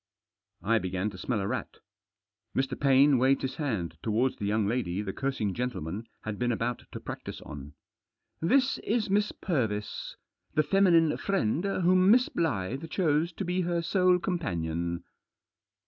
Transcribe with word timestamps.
I 0.63 0.79
began 0.79 1.11
to 1.11 1.17
smell 1.19 1.41
a 1.41 1.47
rat. 1.47 1.77
Mr. 2.55 2.73
Paine 2.75 3.19
waved 3.19 3.43
his 3.43 3.57
hand 3.57 3.99
towards 4.01 4.35
the 4.37 4.47
young 4.47 4.65
lady 4.65 5.03
the 5.03 5.13
cursing 5.13 5.53
gentleman 5.53 6.07
had 6.21 6.39
been 6.39 6.51
about 6.51 6.85
to 6.91 6.99
practise 6.99 7.39
on. 7.41 7.73
"This 8.41 8.79
is 8.79 9.11
Miss 9.11 9.31
Purvis, 9.31 10.15
the 10.55 10.63
feminine 10.63 11.15
friend 11.17 11.63
whom 11.65 12.09
Miss 12.09 12.29
Blyth 12.29 12.89
chose 12.89 13.31
to 13.33 13.45
be 13.45 13.61
her 13.61 13.83
sole 13.83 14.17
companion. 14.17 15.03